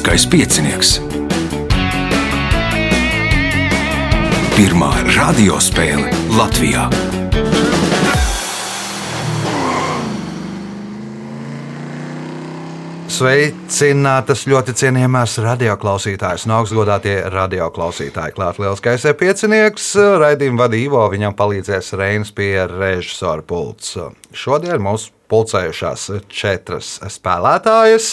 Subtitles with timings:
[0.00, 0.90] Lieliskais piecinieks.
[4.56, 6.86] Pirmā radiospēle Latvijā.
[13.12, 18.38] Sveicinātas ļoti cienījamās radioklausītājas, no augstgadātie radioklausītāji.
[18.38, 19.90] Klāt lielskais piecinieks,
[20.24, 23.98] raidījuma vadīvo viņam palīdzēs Reinas pie režisora pults.
[24.32, 28.08] Šodien mums pulcējušās četras spēlētājas,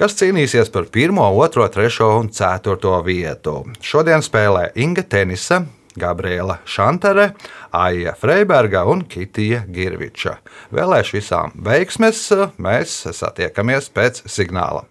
[0.00, 3.58] kas cīnīsies par 1, 2, 3 un 4 vietu.
[3.84, 5.60] Šodien spēlē Inga Tenisa,
[6.00, 7.34] Gabriela Šantere,
[7.76, 10.38] Aija Freiberga un Kitija Girviča.
[10.72, 12.22] Vēlēšu visām veiksmes,
[12.56, 14.86] mēs satiekamies pēc signāla.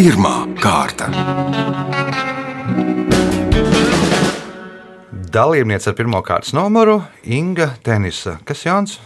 [0.00, 1.10] Pirmā kārta.
[5.30, 8.38] Dalībniece ar pirmā kārtas numuru Inga Tenisa.
[8.48, 8.96] Kas Jānis?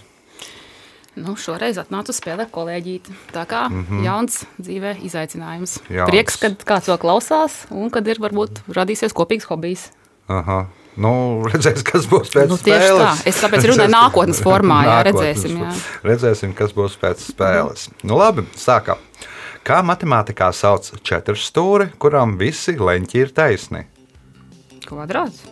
[1.14, 3.12] Nu, šoreiz atnācu spēlēt kolēģīti.
[3.34, 4.04] Tā kā mm -hmm.
[4.04, 5.78] jauns dzīvē izaicinājums.
[5.88, 6.10] Jauns.
[6.10, 9.90] Prieks, kad kāds to klausās un kad ir varbūt radīsies kopīgs hobijs.
[10.28, 10.66] Aha.
[10.96, 13.02] Nu, redzēs, kas būs pēc Nu, tieši spēles.
[13.02, 13.28] tā.
[13.28, 15.72] Es tāpēc runāju nākotnes formā, jā, redzēsim, jā.
[16.02, 17.88] Redzēsim, kas būs pēc spēles.
[18.02, 18.98] Nu, labi, sākam.
[19.64, 23.86] Kā matemātikā sauc četru stūri, kuram visi leņķi ir taisni?
[24.84, 25.46] Kvadrāts.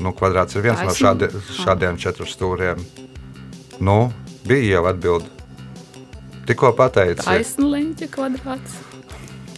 [0.00, 0.88] Nu, kvadrāts ir viens Taisni?
[0.88, 1.28] no šādi,
[1.60, 2.80] šādiem četriem stūriem.
[3.84, 4.12] Nu,
[4.46, 5.30] bija jau atbildi.
[6.44, 8.74] Tikko pateici, Taisnleņķa kvadrāts.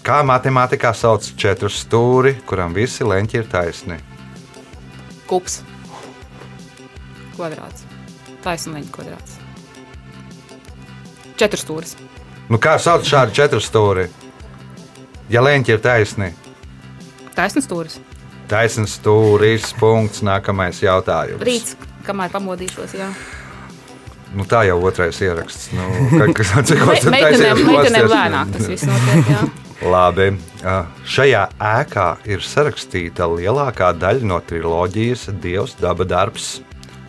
[0.06, 3.97] kā matemātikā sauc četru stūri, kuram visi leņķi ir taisni.
[5.27, 5.61] Kups.
[7.37, 7.83] Kvadrāts.
[8.45, 9.34] Taisnleņķa kvadrāts.
[11.37, 11.97] Četras stūris.
[12.48, 14.06] Nu, kā sauc šādu četru stūri?
[15.28, 16.28] Ja leņķi ir taisni,
[17.37, 17.98] Taisnas stūris.
[18.48, 21.43] taisns stūris, punkts, nākamais jautājums.
[21.45, 21.75] Rīts,
[22.06, 23.11] kamēr pamodīšos, jā.
[24.34, 25.70] Nu, tā jau otrais ieraksts.
[25.76, 29.44] Nu, ka, ka, cik mums ir Meitenēm, lēnāk tas viss notiek, jā.
[29.92, 30.31] Labi.
[31.06, 36.56] Šajā ēkā ir sarakstīta lielākā daļa no triloģijas Dievs, daba darbs,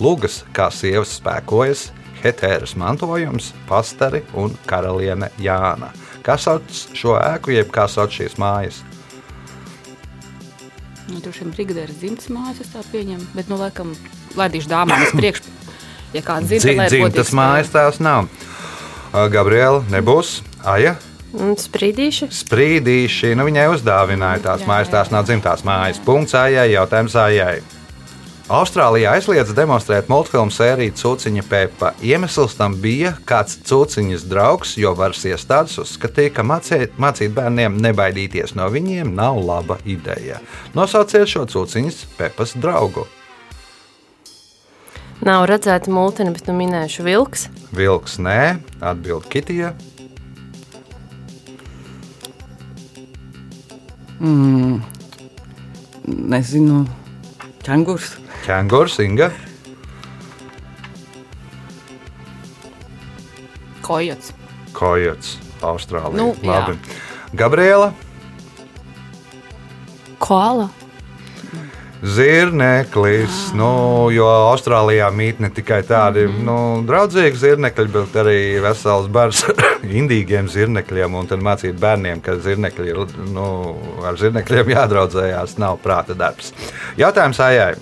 [0.04, 1.88] Lūgas, kā sievas spēkojas,
[2.22, 5.90] Hetēras mantojums, pastari un karaliene Jāna.
[6.26, 6.66] Kā sauc
[6.98, 8.82] šo ēku, jeb kā sauc šīs mājas?
[11.08, 13.30] Nu, tur šim brigadieris dzimtas mājas, es tā pieņemu.
[13.38, 13.94] Bet, nu, laikam,
[14.36, 15.54] laidīšu dāmām uz priekšu.
[16.16, 18.28] Ja kāds zina, Dzi- lai Dzimtas mājas tās nav.
[19.32, 20.42] Gabriela, nebūs.
[20.68, 20.96] Aja,
[21.38, 22.28] Un sprīdīši.
[22.34, 23.34] sprīdīši.
[23.36, 26.00] Nu, viņai uzdāvināja tās Jā, mājas, jā, tās nav dzimtās mājas.
[26.04, 27.62] Punkts ājai, jautājums ājai.
[28.48, 31.90] Austrālijā aizliedz demonstrēt multfilmu sēriju Cūciņa Pepa.
[32.02, 38.56] Iemesls tam bija kāds cūciņas draugs, jo varas iestādes uzskatīja, ka mācīt, mācīt bērniem nebaidīties
[38.56, 40.40] no viņiem nav laba ideja.
[40.74, 43.04] Nosauciet šo cūciņas Pepas draugu.
[45.26, 47.48] Nav redzēta mūtene, bet nu minēšu vilks.
[47.76, 49.74] Vilks nē, atbild Kitija.
[56.08, 56.86] Nezinu,
[57.66, 58.16] ķēngurs.
[58.46, 59.32] Kengurs, Inga,
[63.88, 64.34] Kojots.
[64.76, 66.20] Kojots, Austrālija.
[66.20, 66.34] Nu.
[66.44, 66.76] Labi.
[67.32, 67.94] Gabriela.
[70.20, 70.68] Koala.
[72.08, 73.68] Zirneklis, nu,
[74.14, 76.46] jo Austrālijā mīt ne tikai tādi Mhm.
[76.48, 76.58] nu,
[76.88, 79.60] draudzīgi zirnekļi, bet arī vesels bars ar
[80.00, 81.18] indīgiem zirnekļiem.
[81.20, 83.02] Un tad mācīt bērniem, ka zirnekļi ir,
[83.34, 83.48] nu,
[84.08, 86.54] ar zirnekļiem jādraudzējās, nav prāta darbs.
[86.98, 87.76] Jautājums Aijai.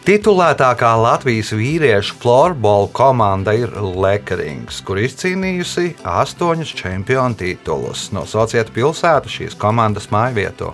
[0.00, 8.08] Titulētākā Latvijas vīriešu florbola komanda ir Lekerings, kur izcīnījusi astoņus čempionu titulus.
[8.16, 10.72] Nosauciet pilsētu šīs komandas mājvietu.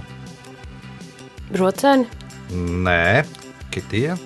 [1.53, 2.07] Brocēni.
[2.87, 3.25] Nē,
[3.71, 4.17] Kitija,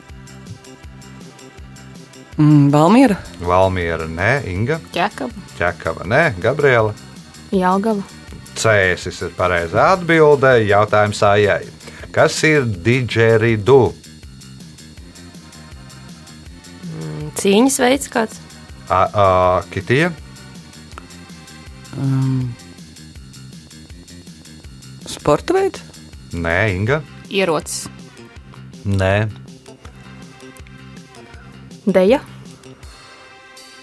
[2.41, 3.19] Mm, Valmiera.
[3.45, 5.43] Valmiera, nē, Inga, Ķekava.
[5.59, 6.95] Čekava, nē, Gabriela.
[7.53, 8.01] Jelgava.
[8.57, 10.55] Cēsis ir pareizā atbilde.
[10.65, 11.67] Jautājums Ājai.
[12.15, 13.93] Kas ir didžeridu?
[17.37, 18.41] Cīņas veids kāds.
[18.89, 20.13] A- a, Kitija,
[21.99, 22.55] Um,
[25.11, 25.83] sporta veids.
[26.33, 27.01] Nē, Inga,
[27.31, 27.89] Ierocis.
[28.87, 29.29] nē.
[31.87, 32.21] Deja.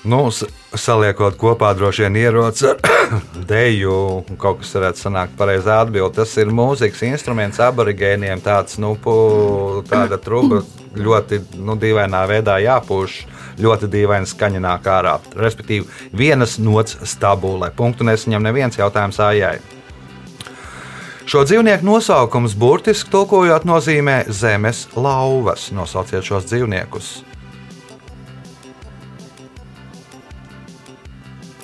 [0.08, 0.46] Nu, s-
[0.78, 2.78] saliekot kopā droši vien ierocis ar
[3.50, 3.96] deju,
[4.30, 6.14] un kaut kas varētu sanākt pareizā atbilde.
[6.22, 10.62] Tas ir mūzikas instruments aborigēniem, tāds nu, pu, tāda truba
[10.96, 13.18] ļoti nu, dīvainā veidā jāpūš.
[13.58, 15.16] Ļoti dīvaini skaņa nāk ārā.
[15.34, 17.72] Respektīvi, vienas nots stabulē.
[17.74, 19.56] Punktu nesaņem neviens jautājums ājai.
[21.28, 25.68] Šo dzīvnieku nosaukums burtiski tulkojot nozīmē zemes lauvas.
[25.76, 27.10] Nosauciet šos dzīvniekus.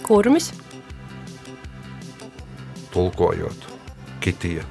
[0.03, 0.51] Kurmis.
[2.93, 3.67] tulkojot.
[4.19, 4.63] Kitija.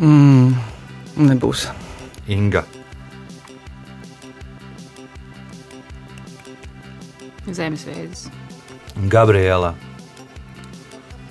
[0.00, 0.56] Mm,
[1.16, 1.68] nebūs.
[2.26, 2.64] Inga.
[7.48, 8.28] Zemesvēdzes.
[9.10, 9.72] Gabriela.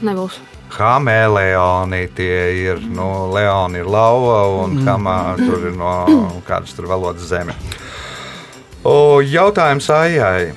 [0.01, 0.39] Nebūs.
[0.71, 2.81] Hameleoni tie ir.
[2.81, 5.93] Nu, Leona ir lauva un hamā tur ir no
[6.47, 7.55] kādas tur valodas zeme.
[8.83, 10.51] O, jautājums Aijai.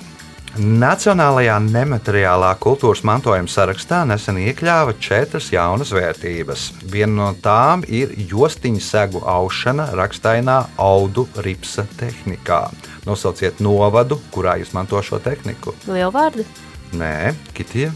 [0.55, 6.69] Nacionālajā nemateriālā kultūras mantojuma sarakstā nesen iekļāva četras jaunas vērtības.
[6.93, 12.69] Viena no tām ir jostiņu segu aušana rakstainā audu ripsa tehnikā.
[13.03, 15.75] Nosauciet novadu, kurā izmanto šo tehniku.
[15.91, 16.47] Lielvārdi.
[16.95, 17.91] Nē, Kitija.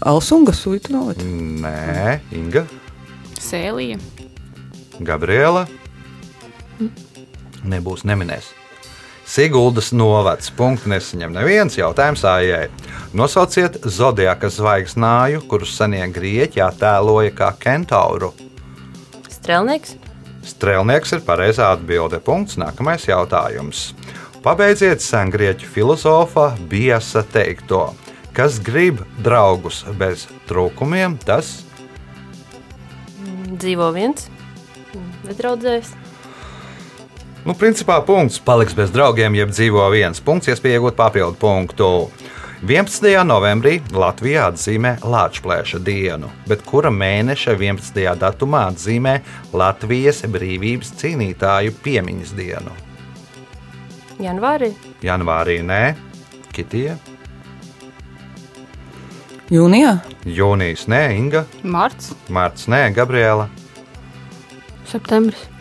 [0.00, 1.20] Alsunga suitu novada.
[1.20, 2.64] Nē, Inga.
[3.36, 4.00] Sēlija.
[5.04, 5.66] Gabriela.
[7.60, 8.54] Nebūs neminēs.
[9.28, 10.50] Siguldas novads.
[10.56, 12.66] Punkts nesaņem neviens jautājums ājai.
[13.16, 18.32] Nosauciet zodiaka zvaigznāju, kurus senie grieķi attēloja kā kentauru.
[19.30, 19.96] Strēlnieks.
[20.46, 22.20] Strēlnieks ir pareizā atbilde.
[22.22, 22.58] Punkts.
[22.60, 23.90] Nākamais jautājums.
[24.42, 27.92] Pabeidziet sengrieķu filozofa Biesa teikto.
[28.34, 31.60] Kas grib draugus bez trūkumiem, tas
[33.62, 34.26] Dzīvo viens.
[35.26, 35.92] Nedraudzējis.
[37.42, 41.88] Nu, principā punkts paliks bez draugiem, jeb dzīvo viens punkts, iespēja iegūt papildu punktu.
[42.62, 43.08] 11.
[43.26, 47.98] novembrī Latvijā atzīmē Latvijas dienu, bet kura mēneša 11.
[48.22, 49.16] datumā atzīmē
[49.58, 52.76] Latvijas brīvības cīnītāju piemiņas dienu?
[54.22, 54.70] Janvārī.
[55.02, 55.82] Janvārī nē,
[56.54, 56.94] Kitija,
[59.52, 59.96] Jūnijā.
[60.24, 62.14] Jūnijas nē, Inga, Marts.
[62.32, 63.50] Mārts nē, Gabriela.
[64.88, 65.51] Septembris.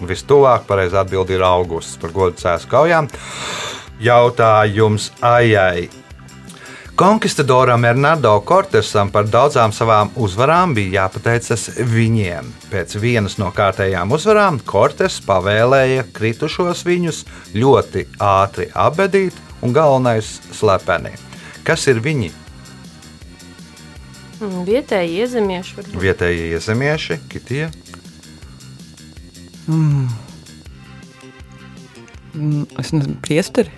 [0.00, 3.08] Vistuvāk pareizā atbilde ir augusts par godu cēsu kaujām.
[4.00, 5.90] Jautājums Aijai.
[7.00, 12.50] Konkistadoram Hernando Cortesam par daudzām savām uzvarām bija jāpateicas viņiem.
[12.68, 17.22] Pēc vienas no kārtējām uzvarām Cortes pavēlēja kritušos viņus
[17.56, 21.14] ļoti ātri apbedīt un galvenais slepeni.
[21.64, 22.34] Kas ir viņi?
[24.40, 25.76] Mm, Vietēji iezemieši.
[25.76, 25.96] varbūt.
[26.04, 27.70] Vietējie iezemieši, kitie.
[29.68, 30.08] Mm,
[32.78, 33.70] es nezinu, priesteri.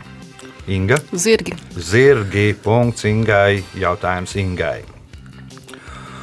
[0.67, 1.01] Inga.
[1.13, 1.57] Zirgi.
[1.75, 2.55] Zirgi.
[2.63, 3.63] Punkts Ingai.
[3.75, 4.83] Jautājums Ingai.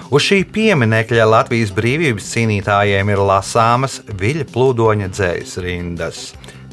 [0.10, 6.22] Uz šī pieminiekļa Latvijas brīvības cīnītājiem ir lasāmas viļņu plūdoņa dzējas rindas.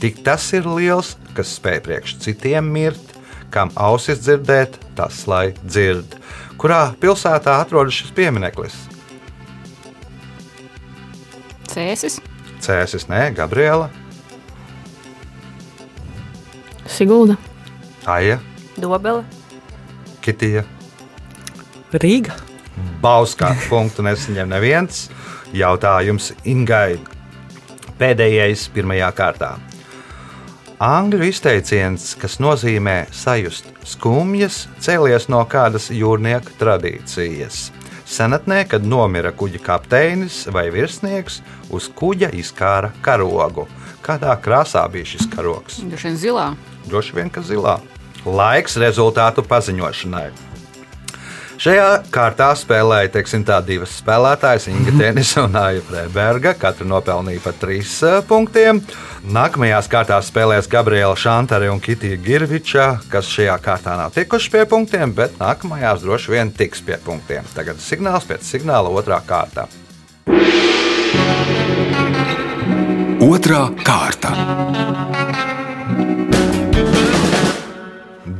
[0.00, 3.12] Tik tas ir liels, kas spēj priekš citiem mirt,
[3.53, 6.17] kam ausis dzirdēt, tas lai dzird.
[6.56, 8.79] Kurā pilsētā atrodas šis piemineklis?
[11.69, 12.23] Cēsis.
[12.64, 13.91] Cēsis, nē, Gabriela,
[16.87, 17.37] Sigulda.
[18.06, 18.38] Aija,
[18.79, 19.25] Dobele.
[20.23, 20.62] Kitija.
[21.93, 22.35] Rīga.
[23.03, 25.06] Bauskā punktu nesaņem neviens.
[25.56, 26.99] Jautājums Ingai.
[28.00, 29.50] Pēdējais pirmajā kārtā.
[30.82, 37.70] Angļu izteiciens, kas nozīmē sajust skumjas, cēlies no kādas jūrnieka tradīcijas.
[38.06, 41.41] Senatnē, kad nomira kuģa kapteinis vai virsnieks,
[41.75, 43.67] uz kuģa izkāra karogu.
[44.06, 45.81] Kādā krāsā bija šis karogs?
[45.82, 46.46] Droši vien zilā.
[46.86, 47.81] Droši vien, ka zilā.
[48.22, 50.29] Laiks rezultātu paziņošanai.
[51.56, 56.53] Šajā kārtā spēlēja teiksim, tā, divas spēlētājas, Inga Tenisa un Aija Freiberga.
[56.60, 57.94] Katra nopelnīja pa trīs
[58.29, 58.82] punktiem.
[59.32, 65.17] Nākamajās kārtās spēlēs Gabriela Šantare un Kitija Girviča, kas šajā kārtā nav tikuši pie punktiem,
[65.17, 67.48] bet nākamajās droši vien tiks pie punktiem.
[67.56, 69.65] Tagad signāls pēc signāla otrā kārta.
[73.27, 74.36] Otra kārta.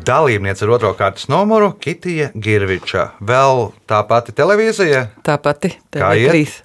[0.07, 3.09] Dalībniece ar otro kārtas numuru- Kitija Girviča.
[3.21, 5.07] Vēl tā pati televīzija.
[5.27, 5.73] Tā pati.
[5.93, 6.31] Kā iet?
[6.33, 6.63] TV3.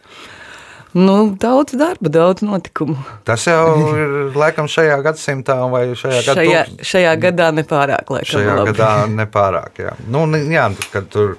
[0.94, 2.98] Nu, daudz darba, daudz notikumu.
[3.24, 6.36] Tas jau ir laikam šajā gadsimtā vai šajā gadā.
[6.36, 8.28] Šajā, šajā gadā nepārāk laikam.
[8.34, 8.74] Šajā labi.
[8.74, 9.80] gadā nepārāk.
[9.80, 9.94] Jā.
[10.12, 11.38] Nu, jā, kad tur.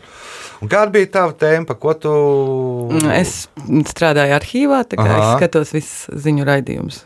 [0.62, 2.10] Kāda bija tava tēma, par ko tu?
[2.94, 3.48] Mm, Es
[3.92, 5.18] strādāju arhīvā, tā kā Aha.
[5.18, 7.00] es skatos visus ziņu raidījumus.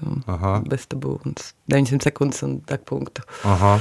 [0.69, 3.25] Bez tabūnas, 900 sekundes un tā punktu.
[3.45, 3.79] Aha.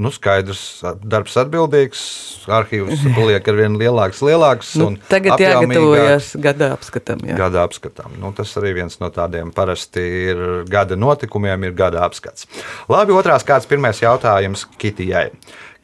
[0.00, 0.60] Nu, skaidrs,
[1.04, 2.02] darbs atbildīgs,
[2.48, 4.72] arhīvs paliek ar vien lielāks, lielāks.
[4.80, 7.24] Nu, tagad jāgatavojas gada apskatam.
[7.28, 7.36] Jā.
[7.44, 8.14] Gada apskatām.
[8.20, 12.48] Nu, tas arī viens no tādiem parasti ir gada notikumiem, ir gada apskats.
[12.92, 15.28] Labi, otrās kārtas pirmais jautājums Kitijai.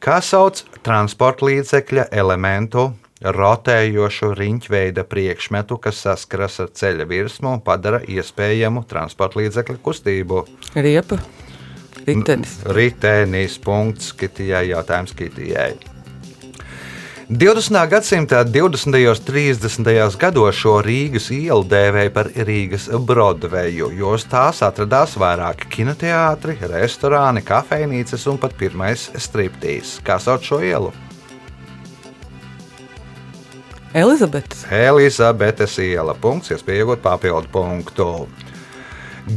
[0.03, 2.89] Kā sauc transporta līdzekļa elementu?
[3.19, 10.45] Rotējošu riņķveida priekšmetu, kas saskaras ar ceļa virsmu un padara iespējamu transporta līdzekļa kustību.
[10.79, 11.19] Riepa,
[12.07, 12.59] Ritenis.
[12.65, 13.59] Ritenis.
[13.59, 14.69] Punkts Kitijai.
[14.69, 15.73] Jautājums Kitijai.
[17.29, 17.89] 20.
[17.89, 19.09] gadsimta 20.
[19.09, 20.17] un 30.
[20.17, 27.43] gados šo Rīgas ielu dēvēja par Rīgas Broadveju, jo uz tās atradās vairāki kinoteātri, restorāni,
[27.45, 29.99] kafejnīcas un pat pirmais striptīs.
[30.01, 30.89] Kā sauc šo ielu?
[33.93, 34.65] Elizabetes.
[34.73, 36.17] Elizabetes iela.
[36.17, 38.09] Punkts, iespēja iegūt papildu punktu.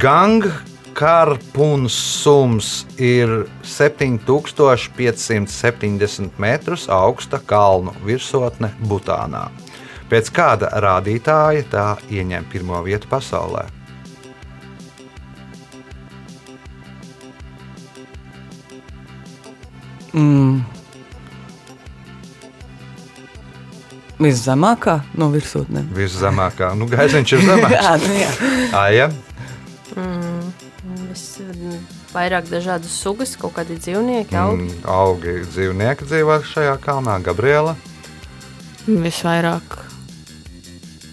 [0.00, 0.48] Gang
[0.92, 9.48] Karpunsums ir 7570 metrus augsta kalnu virsotne Butānā.
[10.12, 13.64] Pēc kāda rādītāja tā ieņem pirmo vietu pasaulē?
[20.12, 20.60] Mm.
[24.22, 25.88] Viszemākā no virsotnēm.
[25.96, 27.74] Viszemākā, nu, gaiziņš ir zemāks.
[27.74, 28.30] Jā, nu jā.
[29.08, 29.31] Mm,
[32.12, 34.68] vairāk dažādas sugas, kaut kādi dzīvnieki, augi.
[34.68, 37.76] mm, augi dzīvnieki dzīvo šajā kalnā, Gabriela.
[38.86, 39.78] Visvairāk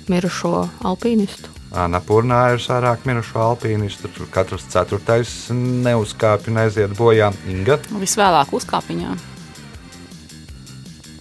[0.10, 1.56] mirušo alpīnistu.
[1.70, 4.10] Anapurnā ir vairāk mirušo alpīnistu.
[4.16, 7.30] Tur katrs ceturtais neuzkāpj un aiziet bojā.
[7.50, 7.78] Inga.
[7.94, 9.14] Visvēlāk uzkāpiņā.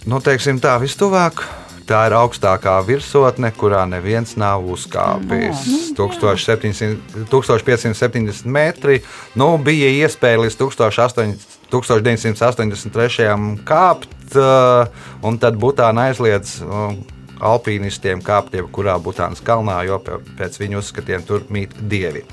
[0.09, 1.45] Nu, teiksim tā, vistuvāk.
[1.89, 5.63] Tā ir augstākā virsotne, kurā neviens nav uzkāpis.
[5.97, 8.99] 1700 1570 metri.
[9.41, 13.29] Nu, bija iespēja līdz 1800 1983.
[13.69, 14.89] kāpt, uh,
[15.25, 16.93] un tad Butāna aizliedz uh,
[17.41, 22.25] alpīnistiem kāpt jebkurā Butānas kalnā, jo pē- pēc viņu uzskatiem tur mīt dievi.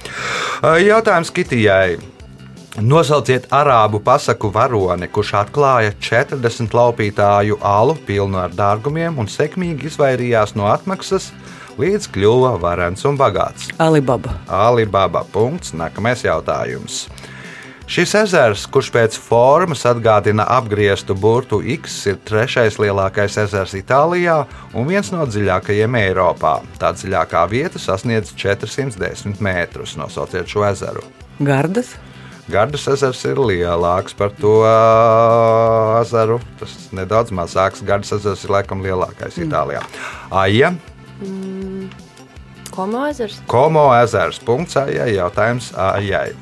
[0.63, 1.97] Uh, Jautājums Kitijai.
[2.75, 10.57] Nosauciet arābu pasaku varoni, kurš atklāja 40 laupītāju alu pilnu ar dārgumiem un sekmīgi izvairījās
[10.59, 11.29] no atmaksas,
[11.79, 13.69] līdz kļuva varens un bagāts.
[13.79, 14.33] Alibaba.
[14.51, 15.23] Alibaba.
[15.31, 15.71] Punkts.
[15.71, 17.05] Nākamais jautājums.
[17.87, 24.41] Šis ezers, kurš pēc formas atgādina apgrieztu burtu X, ir trešais lielākais ezers Itālijā
[24.73, 26.57] un viens no dziļākajiem Eiropā.
[26.81, 29.95] Tā dziļākā vieta sasniedz 410 metrus.
[30.01, 31.05] Nosauciet šo ezeru.
[31.39, 31.93] Gardas.
[32.51, 36.39] Gardas ezers ir lielāks par to ā, ezeru.
[36.59, 37.81] Tas nedaudz mazāks.
[37.85, 39.81] Gardas ezers ir laikam lielākais Itālijā.
[40.29, 40.75] Aija,
[42.75, 43.39] Komo ezers.
[43.47, 44.39] Komo ezers.
[44.43, 45.13] Punkts Aijai.
[45.15, 46.33] Jautājums Aijai.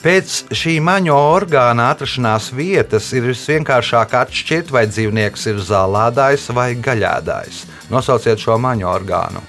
[0.00, 7.66] Pēc šī maņo orgāna atrašanās vietas ir visvienkāršāk atšķirt, vai dzīvnieks ir zālādājs vai gaļādājs.
[7.92, 9.42] Nosauciet šo maņo orgānu.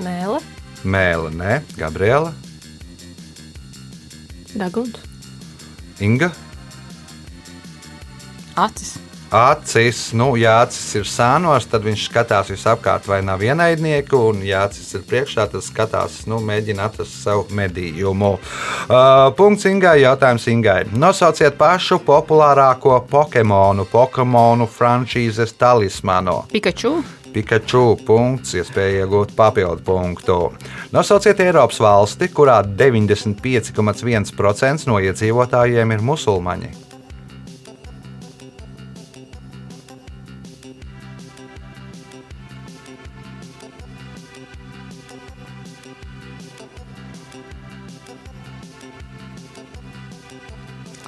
[0.00, 0.40] Mēle.
[0.80, 2.32] Mēle, ne, Gabriela,
[4.54, 4.98] Deguns.
[6.00, 6.30] Inga.
[8.56, 8.98] Acis.
[9.30, 14.64] Acis, nu, ja acis ir sānos, tad viņš skatās visapkārt, vai nav ienaidnieku, un, ja
[14.66, 18.32] acis ir priekšā, tad skatās, nu, mēģina atrast savu medījumu.
[18.34, 20.80] Uh, punkts Ingai, jautājums Ingai.
[20.90, 26.40] Nosauciet pašu populārāko Pokemonu, Pokemonu frančīzes talismanu.
[26.50, 26.96] Pikachu.
[27.30, 30.38] Pikachu punkts, iespēja iegūt papildu punktu.
[30.94, 36.70] Nosauciet Eiropas valsti, kurā 95,1% no iedzīvotājiem ir musulmaņi.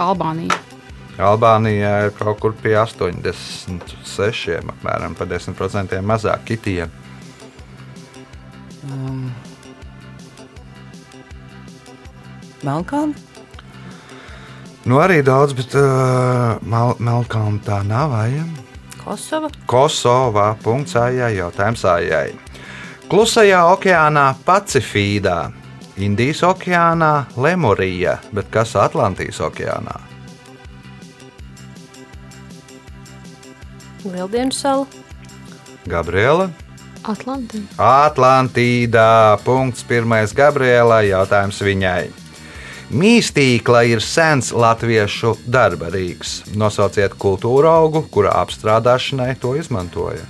[0.02, 0.71] Albānija.
[1.20, 6.92] Albānijā ir kaut kur pie 86, apmēram par 10% mazāk kitiem.
[12.62, 13.14] Melnkalna.
[14.84, 18.10] Nu, arī daudz, bet uh, Mel Melkalna tā nav.
[18.14, 18.42] Vai?
[19.02, 19.50] Kosova.
[19.70, 20.48] Kosovā.
[20.62, 22.32] Punkts ājai, jautājums ājai.
[23.10, 25.52] Klusajā okeānā Pacifīdā,
[26.00, 30.11] Indijas okeānā Lemurija, bet kas Atlantijas okeānā?
[34.04, 34.86] Lieldienu sala.
[35.86, 36.50] Gabriela.
[37.02, 37.62] Atlantija.
[37.78, 39.38] Atlantīdā.
[39.44, 41.08] Punkts pirmais Gabrielai.
[41.10, 42.10] Jautājums viņai.
[42.92, 46.42] Mīstīkla ir sens latviešu darba rīks.
[46.60, 50.26] Nosauciet kultūra augu, kura apstrādāšanai to izmantoja.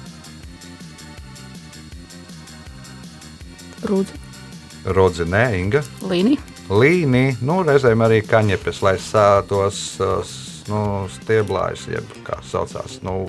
[3.82, 4.20] Rūdzi.
[4.94, 5.82] Rodzi, nē, Inga.
[6.06, 6.38] Līnija.
[6.70, 10.22] Līnī, nu, reizēm arī kaņepes, lai sā- tos uh,
[10.70, 13.26] nu, stieblājus, jeb kā saucās, nu,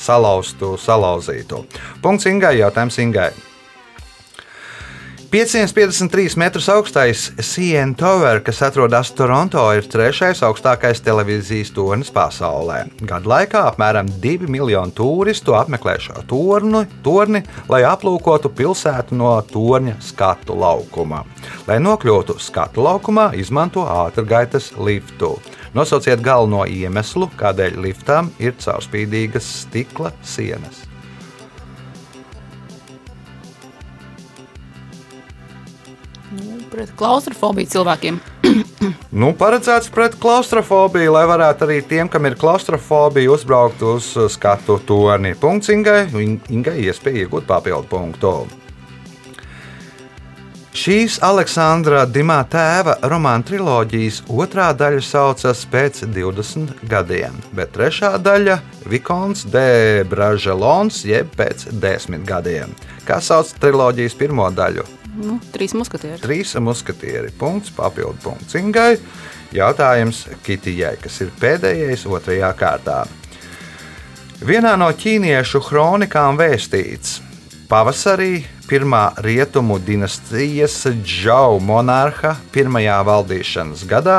[0.00, 1.64] salauztu, salauzītu.
[2.02, 3.32] Punkts Ingai, jautājums Ingai.
[5.32, 12.82] 553 metrus augstais CN Tower, kas atrodas Toronto, ir trešais augstākais televīzijas tornis pasaulē.
[13.08, 17.40] Gadu laikā apmēram 2 miljoni turistu apmeklē šo torni, torni,
[17.72, 21.22] lai aplūkotu pilsētu no torņa skatu laukuma.
[21.64, 25.38] Lai nokļūtu skatu laukumā, izmanto ātrgaitas liftu.
[25.72, 30.82] Nosauciet galveno iemeslu, kādēļ liftām ir caurspīdīgas stikla sienas.
[36.72, 38.20] Pret klaustrofobiju cilvēkiem.
[39.12, 45.34] Nu, paredzēts pret klaustrofobiju, lai varētu arī tiem, kam ir klaustrofobija, uzbraukt uz skatu torni.
[45.38, 48.32] Punkts Ingai, In- Ingai iespēja iegūt papildu punktu.
[50.72, 58.56] Šīs Aleksandra Dimā tēva romāna triloģijas otrā daļa saucas pēc 20 gadiem, bet trešā daļa-
[58.92, 62.72] Vikons de Braželons, jeb pēc 10 gadiem.
[63.04, 64.86] Kā sauc triloģijas pirmo daļu?
[65.20, 66.18] Nu, trīs muskatieri.
[66.22, 67.30] Trīs muskatieri.
[67.36, 68.96] Punkts, papildu punkts Ingai.
[69.52, 73.06] Jautājums Kitijai, kas ir pēdējais otrajā kārtā.
[74.40, 77.20] Vienā no ķīniešu kronikām vēstīts,
[77.68, 84.18] pavasarī pirmā rietumu dinastijas Džau monarha pirmajā valdīšanas gadā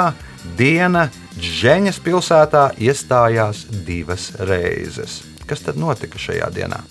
[0.58, 5.24] diena Dženas pilsētā iestājās divas reizes.
[5.50, 6.84] Kas tad notika šajā dienā?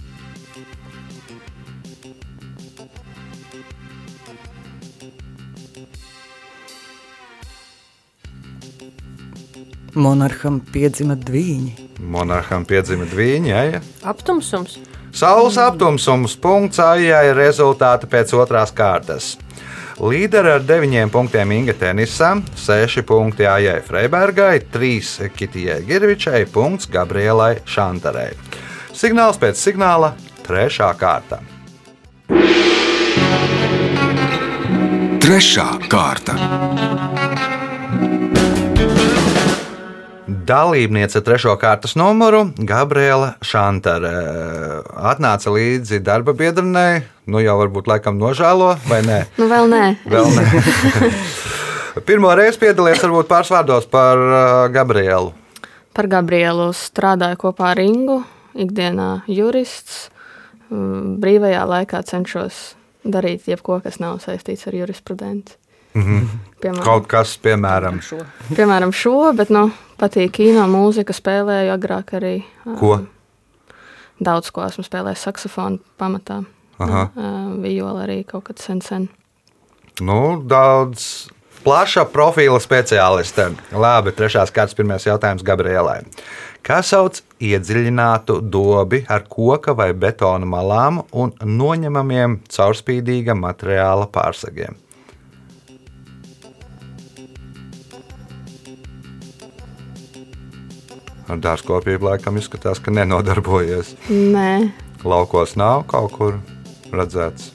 [9.92, 12.00] Monarham piedzima dviņi.
[12.00, 13.82] Monarham piedzima dviņi, ja, ja?
[14.08, 14.78] Aptumsums.
[15.12, 19.34] Saules aptumsums, punkts Aijai, rezultāti pēc otrās kārtas.
[20.00, 27.58] Līderi ar 9 punktiem Inga Tenisam, 6 punkti Aijai Freibergai, 3 Kitijai Girvičai, punkts Gabrielai
[27.68, 28.32] Šantarei.
[28.96, 30.14] Signāls pēc signāla,
[30.48, 30.94] 3.
[30.96, 31.42] kārta.
[35.22, 36.34] Trešā kārta.
[40.42, 44.10] Dalībniece trešo kārtas numuru Gabriela Šantare
[44.98, 47.04] atnāca līdzi darba biedrnei.
[47.30, 49.20] Nu jau varbūt laikam nožēlo, vai ne?
[49.38, 49.84] Nu, vēl nē.
[50.10, 51.12] Vēl ne.
[52.08, 54.42] Pirmo reizi piedalījies varbūt pāris vārdos par uh,
[54.74, 55.30] Gabrielu.
[55.94, 58.22] Par Gabrielu strādāju kopā ar Ingu,
[58.58, 60.08] ikdienā jurists.
[60.72, 62.72] Mm, Brīvajā laikā cenšos
[63.04, 65.61] darīt jebko, kas nav saistīts ar jurisprudenci.
[65.92, 68.20] Piemēram, Kaut kas, piemēram, Šo.
[68.54, 69.66] piemēram, šo, bet nu,
[70.00, 72.36] patīk kino mūzika, spēlēju agrāk arī.
[72.78, 73.00] ko?
[74.22, 76.44] Daudz ko esmu spēlējis saksofonu pamatā.
[76.82, 77.08] Aha.
[77.62, 79.08] Viola arī kaut kad sen, sen.
[80.00, 81.28] Nu, daudz
[81.66, 83.50] plaša profila speciāliste.
[83.74, 86.00] Labi, trešās kārtas pirmais jautājums Gabrielai.
[86.62, 94.78] Kā sauc iedziļinātu dobi ar koka vai betona malām un noņemamiem caurspīdīga materiāla pārsegiem?
[101.32, 103.94] Ar dārzkopību laikam izskatās, ka nenodarbojies.
[104.12, 104.68] Nē,
[105.08, 106.38] Laukos nav kaut kur
[106.92, 107.50] redzēts.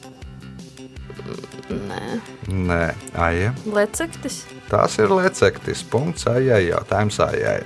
[1.69, 2.01] nē.
[2.47, 3.53] Nē, aija.
[3.69, 4.45] Lecektis.
[4.71, 5.83] Tas ir lecektis.
[5.83, 7.61] Punkts aijai, jautājums aijai.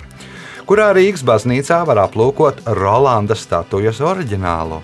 [0.68, 4.82] Kurā Rīgas baznīcā var aplūkot Rolanda statujas oriģinālu?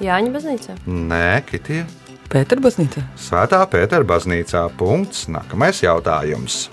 [0.00, 0.76] Jāņa baznīcā.
[0.86, 1.84] Nē, Kitija.
[2.30, 3.02] Pēterbaznīcā.
[3.20, 4.68] Svētā Pētera baznīcā.
[4.80, 5.26] Punkts.
[5.28, 6.68] Nākamais jautājums.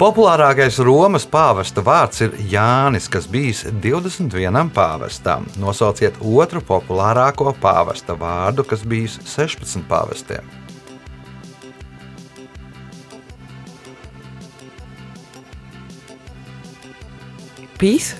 [0.00, 5.44] Populārākais Romas pāvesta vārds ir Jānis, kas bijis 21 pāvestam.
[5.60, 10.48] Nosauciet otru populārāko pāvesta vārdu, kas bijis 16 pāvestiem.
[17.76, 18.14] Pīs.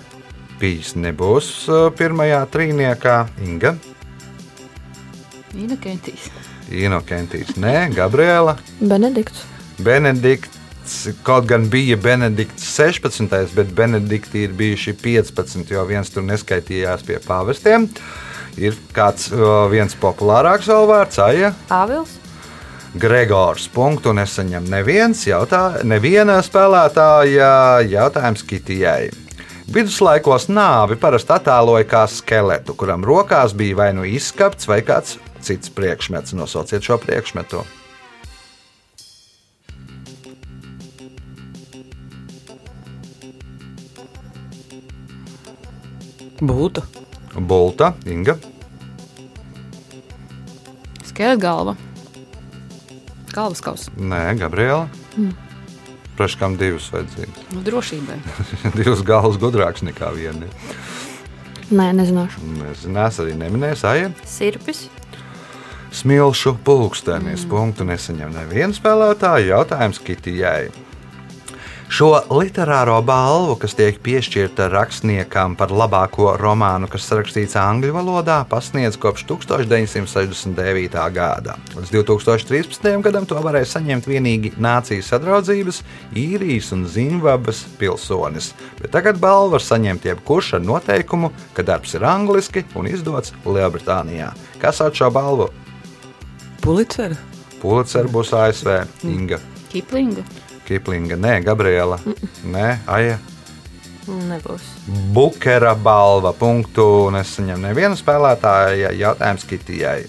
[0.61, 3.19] Pīs nebūs uh, pirmajā trīniekā.
[3.49, 3.79] Inga,
[5.57, 6.29] Inokentīs.
[6.69, 9.47] Inokentīs, nē, Gabriela, Benedikts.
[9.81, 10.60] Benedikts.
[11.27, 17.21] Kaut gan bija Benedikts 16, bet Benedikti ir bijuši 15, jo viens tur neskaitījās pie
[17.25, 17.89] pāvestiem.
[18.61, 19.31] Ir kāds
[19.71, 21.55] viens populārāks vēl vārds, Aija.
[21.71, 22.19] Āvils.
[22.99, 23.69] Gregors.
[23.71, 27.51] Punktu nesaņem neviens jautā, neviena spēlētāja
[27.87, 29.13] jautājums Kitijai.
[29.71, 35.71] Viduslaikos nāvi parasti attēloja kā skeletu, kuram rokās bija vai nu izskapts vai kāds cits
[35.71, 36.35] priekšmets.
[36.35, 37.63] Nosauciet šo priekšmetu.
[46.41, 46.83] Būtu.
[47.37, 48.37] Bulta, Inga,
[51.21, 51.75] Skeleta galva.
[53.35, 53.91] Galvas kausa.
[54.01, 54.87] Nē, Gabriela.
[55.21, 55.35] Mm.
[56.17, 57.43] Praškām divas vajadzīgas.
[57.53, 58.17] Nu, drošībai.
[58.79, 60.49] divas galvas gudrākas nekā viena.
[61.69, 62.41] Nē, nezināšu.
[62.63, 64.09] Nezinās, arī neminēs, Aija.
[64.25, 64.87] Sirpis.
[66.01, 67.45] Smilšu pulkstenis.
[67.51, 69.51] Punktu nesaņem neviens spēlētājs.
[69.51, 70.71] Jautājums Kitijai.
[71.91, 78.95] Šo literāro balvu, kas tiek piešķirta rakstniekam par labāko romānu, kas rakstīts angļu valodā, pasniedz
[79.03, 80.95] kopš 1969.
[81.11, 81.57] gada.
[81.75, 82.87] Līdz 2013.
[83.03, 85.81] gadam to varēja saņemt tikai Nācijas sadraudzības,
[86.15, 88.53] īrijas un Zimbabves pilsonis.
[88.79, 94.31] Bet tagad balvu var saņemt jebkurš ar noteikumu, ka darbs ir angliski un izdots Lielbritānijā.
[94.63, 95.51] Kas sauc šo balvu?
[96.63, 97.19] Pulicera.
[97.59, 98.79] Pulitzer būs ASV,
[99.11, 99.43] Inga.
[99.75, 100.23] Kiplinga.
[100.71, 101.99] Kiplinga, nē, Gabriela,
[102.47, 103.19] nē, Aija.
[104.07, 104.63] Nebūs.
[105.15, 106.33] Bukera balva.
[106.35, 108.95] Punktu nesaņem neviena spēlētāja.
[108.97, 110.01] Jautājums Kitijai.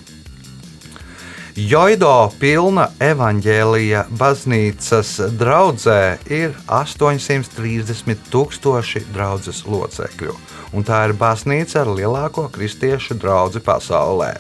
[1.52, 5.98] Joido pilna evaņģēlija baznīcas draudzē
[6.32, 10.38] ir 830 tūkstoši draudzes locekļu,
[10.72, 14.32] un tā ir baznīca ar lielāko kristiešu draugu pasaulē.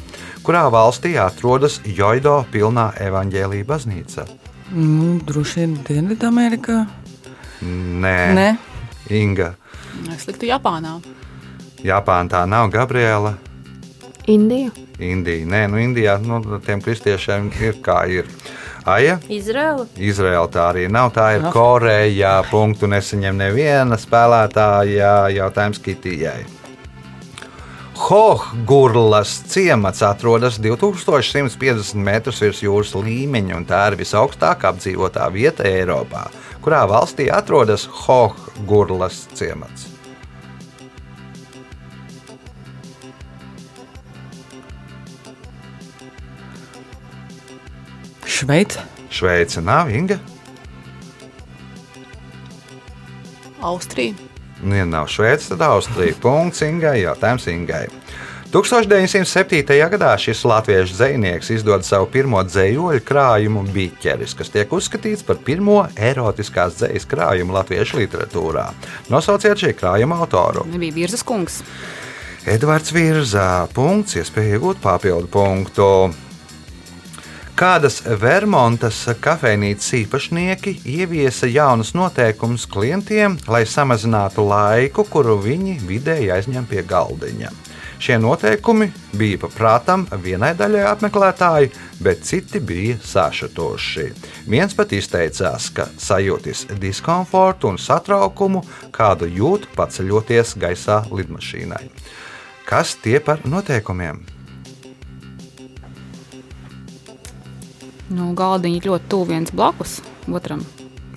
[0.45, 4.29] Kurā valstī atrodas Joido pilnā evaņģēlija baznīca?
[4.71, 6.85] Nu, droši vien Dienvidamerikā.
[7.61, 8.47] Nē, Nē.
[9.11, 9.53] Inga.
[10.13, 10.95] Es liktu Japānā.
[11.83, 13.35] Japāna tā nav Gabriela.
[14.31, 14.71] Indija.
[15.01, 15.45] Indija.
[15.49, 18.29] Nē, nu Indijā nu, tiem kristiešiem ir kā ir.
[18.87, 19.85] Aija, Izraela.
[19.97, 21.11] Izraela tā arī nav.
[21.13, 21.45] Tā ir.
[21.53, 22.39] Koreja.
[22.49, 25.13] Punktu nesaņem neviena spēlētāja.
[25.35, 26.60] Jautājums Kitijai.
[28.01, 36.23] Hohgurlas ciemats atrodas 2150 metrus virs jūras līmeņa, un tā ir visaugstākā apdzīvotā vieta Eiropā.
[36.65, 39.85] Kurā valstī atrodas Hohgurlas ciemats?
[48.25, 48.81] Šveice.
[49.13, 50.17] Šveice nav Inga.
[53.61, 54.30] Austrija.
[54.63, 56.17] Nu, ja nav Šveice, tad Austrija.
[56.21, 57.01] Punkts Ingai.
[57.01, 57.87] Jautājums Ingai.
[58.51, 59.63] 1907.
[59.93, 65.85] gadā šis latviešu dzinieks izdod savu pirmo dzējoļu krājumu Biķeris, kas tiek uzskatīts par pirmo
[65.95, 68.65] erotiskās dzējas krājumu latviešu literatūrā.
[69.13, 70.65] Nosauciet šī krājuma autoru.
[70.67, 71.61] Nebija virsmas kungs.
[72.51, 73.69] Edvards Virzā.
[73.71, 75.87] Punkts, iespēja iegūt papildu punktu.
[77.61, 86.65] Kādas Vermontas kafejnīcas īpašnieki ieviesa jaunus noteikumus klientiem, lai samazinātu laiku, kuru viņi vidēji aizņem
[86.71, 87.51] pie galdiņa.
[88.01, 91.69] Šie noteikumi bija paprātam vienai daļai apmeklētāju,
[92.01, 94.07] bet citi bija sašutoši.
[94.49, 101.85] Viens pat izteicās, ka sajūtis diskomfortu un satraukumu, kādu jūt paceļoties gaisā lidmašīnai.
[102.65, 104.30] Kas tie par noteikumiem?
[108.11, 110.61] Nu, galdiņi ļoti tuvu viens blakus otram.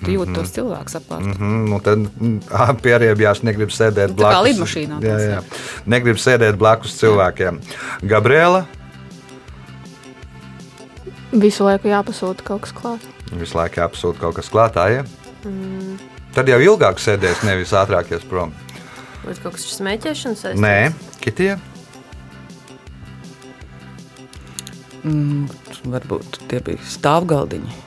[0.05, 1.23] Tu jūti tos cilvēkus apkārt.
[1.25, 2.39] Mm -hmm, nu tad mm,
[2.85, 4.47] pierēbjās, negrib sēdēt Nu, tā kā blakus.
[4.49, 5.37] lidmašīnā Jā, tas jā.
[5.39, 5.85] ir.
[5.85, 7.59] Negrib sēdēt blakus cilvēkiem.
[8.03, 8.65] Gabriela
[11.35, 12.99] Visu laiku jāpasūta kaut kas klāt.
[13.35, 14.85] visu laiku jāpasūta kaut kas klātā.
[14.93, 15.03] Ja?
[15.45, 15.97] Mm.
[16.35, 18.53] Tad jau ilgāk sēdēs, nevis ātrāk ies prom.
[19.25, 20.61] Vai kaut kas ar smēķēšanu saistīts?
[20.61, 20.91] Nē,
[21.23, 21.57] Kitija.
[25.05, 25.45] Mm,
[25.93, 27.83] varbūt tie bija stāvgaldiņi.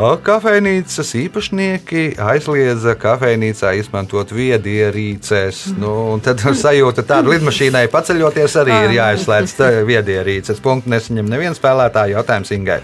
[0.00, 5.56] O, Kafejnīcas īpašnieki aizliedza kafejnīcā izmantot viedierīces.
[5.80, 10.62] Nu, un tad sajūta tāda lidmašīnai paceļoties arī ir jāizslēdz tā viedierīces.
[10.64, 12.80] Punktu nesaņem neviens spēlētājs jautājums Ingai.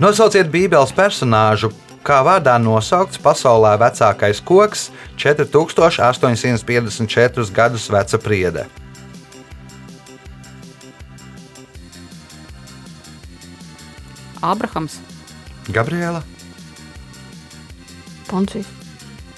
[0.00, 1.68] Nosauciet Bībeles personāžu,
[2.04, 8.64] kā vārdā nosaukts pasaulē vecākais koks, 4854 gadus veca priede.
[14.40, 14.98] Abrahams.
[15.70, 16.22] Gabriela,
[18.30, 18.66] Poncijas.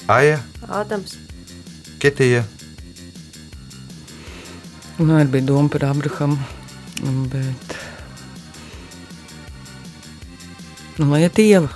[0.09, 0.39] Aija,
[0.69, 1.17] Ādams.
[2.03, 2.43] Kitija.
[4.99, 6.37] Man arī bija doma par Abrahamu.
[7.33, 7.77] Bet.
[10.99, 11.71] Nu, lai iet ieva.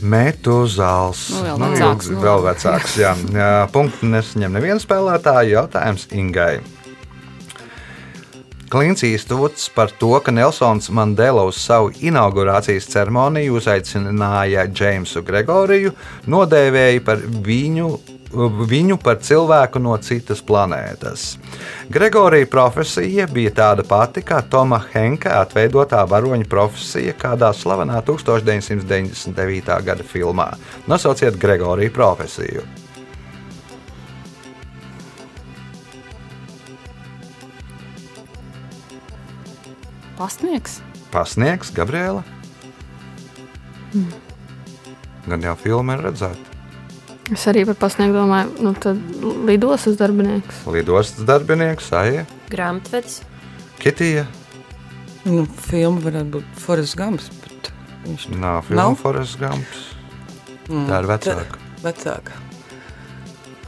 [0.00, 1.26] Metuzāls.
[1.32, 2.22] Nu, vēl vecāks, Nu, nu.
[2.22, 3.12] vēl vecāks jā.
[3.34, 5.50] Jā, punktu nesaņem neviens spēlētājs.
[5.56, 6.60] Jautājums Ingai.
[8.66, 15.92] Klints Īstvuds par to, ka Nelsons Mandela uz savu inaugurācijas ceremoniju uzaicināja Džeimsu Gregoriju,
[16.26, 17.90] nodēvēja par viņu,
[18.72, 21.28] viņu par cilvēku no citas planētas.
[21.94, 29.70] Gregorija profesija bija tāda pati kā Toma Henka atveidotā varoņa profesija kādā slavenā 1999.
[29.86, 30.50] gada filmā.
[30.90, 32.66] Nosauciet Gregorija profesiju.
[40.16, 40.80] Pastnieks.
[41.12, 42.22] Pasniegs, Gabriela.
[45.26, 46.52] Gan jau filma ir redzēta.
[47.34, 49.00] Es arī par pasniegu domāju, nu tad
[49.48, 50.60] lidostas darbinieks.
[50.70, 53.20] Lidostas darbinieks, Aija, Grāmatvedis.
[53.82, 54.26] Kitija.
[55.26, 57.72] Nu, filma varētu būt Forest Gumps, bet
[58.06, 58.94] viņš Nav filma Nav?
[59.00, 59.82] Forrest Gumps.
[60.68, 61.58] Mm, Tā ir vecāka.
[61.82, 62.38] Vecāka.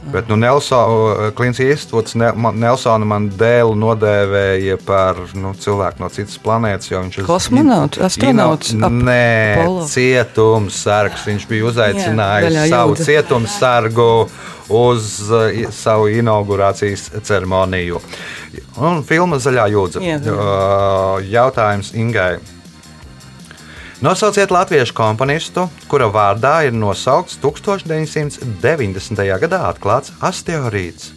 [0.01, 6.37] Bet nu, Nelso- Klints Īstvuds ne, man- Nelsonu Mandēlu nodēvēja par nu, cilvēku no citas
[6.39, 6.87] planētas.
[6.91, 11.25] jo viņš uz- Kosmonauts, astronauts, Ino- Nē, cietumsargs.
[11.27, 14.29] Viņš bija Jā, uzaicinājis daļā savu cietumsargu
[14.69, 17.99] uz uh, savu inaugurācijas ceremoniju.
[18.77, 19.99] Un filma Zaļā jūdza.
[20.01, 20.37] Jā, zaļā.
[20.39, 22.37] Uh, Jautājums Ingai.
[23.99, 29.25] Nosauciet latviešu komponistu, kura vārdā ir nosaukts 1990.
[29.41, 31.09] gadā atklāts asteroīds.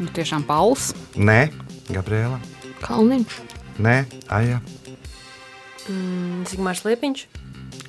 [0.00, 0.88] Nu, tiešām Pauls.
[1.14, 1.52] Nē,
[1.86, 2.40] Gabriela.
[2.82, 3.38] Kalniņš.
[3.78, 4.58] Nē, Aija.
[5.86, 7.24] Mm, Zigmārs Liepiņš.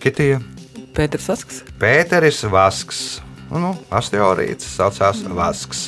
[0.06, 0.38] Kitija.
[0.94, 1.66] Pēters Vasks.
[1.82, 3.04] Pēteris Vasks.
[3.50, 5.88] Nu, asteroīds saucās Vasks.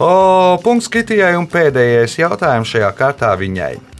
[0.00, 3.91] O, punkts Kitijai un pēdējais jautājums šajā kārtā viņai.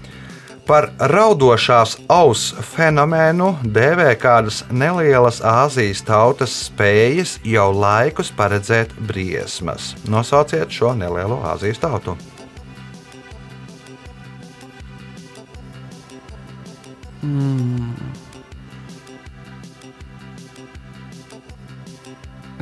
[0.63, 9.97] Par raudošās auss fenomenu dēvē kādas nelielas Āzijas tautas spējas jau laikus paredzēt briesmas.
[10.07, 12.15] Nosauciet šo nelielo Āzijas tautu.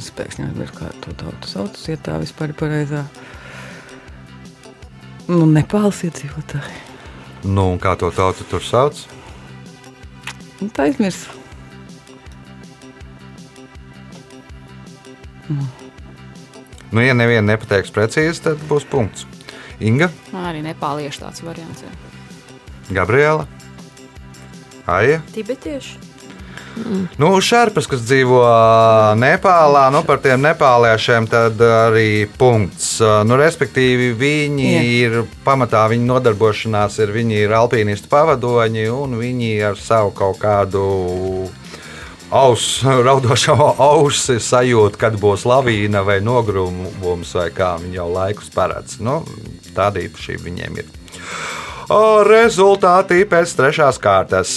[0.01, 1.81] Es pēkšņi aizmirsu, kā to tautu sauc.
[1.85, 3.05] Ja tā vispār ir pareizā.
[5.29, 6.90] Nu, Nepāles iedzīvotāji.
[7.45, 8.99] Nu, un kā to tautu tur sauc?
[10.61, 11.39] Nu, tā aizmirsu.
[16.91, 19.27] Nu, ja neviena nepateiks precīzi, tad būs punkts.
[19.81, 21.83] Inga, Man arī nepāliešu tāds variants.
[21.87, 21.91] Jā.
[23.01, 23.47] Gabriela,
[24.91, 25.21] Aija.
[25.33, 26.10] Tibetieši.
[27.21, 28.41] Nu, šerpas, kas dzīvo
[29.19, 32.99] Nepālā, nu, par tiem nepāliešiem tad arī punkts.
[33.27, 34.83] Nu, respektīvi, viņi Jā.
[35.01, 40.85] Ir pamatā, viņa nodarbošanās ir, viņi ir alpīnistu pavadoņi un viņi ar savu kaut kādu
[42.31, 49.01] ausu, raudošo ausi sajūt, kad būs lavīna vai nogrūmums, vai kā viņi jau laikus paredz.
[49.03, 49.21] Nu,
[49.75, 50.95] tāda īpašība viņiem ir.
[51.91, 54.51] O, rezultāti pēc trešās kārtas.